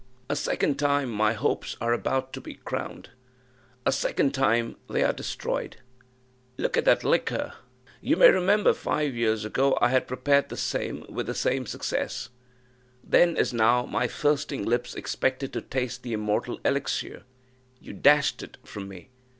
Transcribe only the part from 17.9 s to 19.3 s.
dashed it from me!